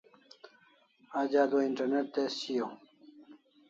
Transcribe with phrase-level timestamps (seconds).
[1.19, 2.69] Aj adua internet tez shiau